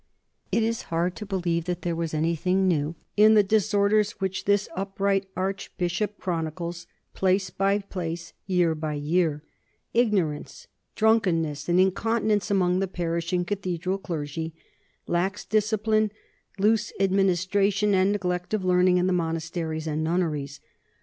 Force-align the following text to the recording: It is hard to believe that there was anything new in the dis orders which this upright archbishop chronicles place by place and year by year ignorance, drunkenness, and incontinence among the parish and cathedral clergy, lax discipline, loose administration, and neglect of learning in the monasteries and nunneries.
It 0.51 0.63
is 0.63 0.81
hard 0.89 1.15
to 1.17 1.27
believe 1.27 1.65
that 1.65 1.83
there 1.83 1.95
was 1.95 2.11
anything 2.15 2.67
new 2.67 2.95
in 3.15 3.35
the 3.35 3.43
dis 3.43 3.71
orders 3.71 4.13
which 4.19 4.45
this 4.45 4.67
upright 4.75 5.27
archbishop 5.37 6.17
chronicles 6.17 6.87
place 7.13 7.51
by 7.51 7.77
place 7.77 8.31
and 8.49 8.55
year 8.55 8.73
by 8.73 8.95
year 8.95 9.43
ignorance, 9.93 10.65
drunkenness, 10.95 11.69
and 11.69 11.79
incontinence 11.79 12.49
among 12.49 12.79
the 12.79 12.87
parish 12.87 13.31
and 13.31 13.45
cathedral 13.45 13.99
clergy, 13.99 14.55
lax 15.05 15.45
discipline, 15.45 16.11
loose 16.57 16.91
administration, 16.99 17.93
and 17.93 18.11
neglect 18.11 18.55
of 18.55 18.65
learning 18.65 18.97
in 18.97 19.05
the 19.05 19.13
monasteries 19.13 19.85
and 19.85 20.03
nunneries. 20.03 20.59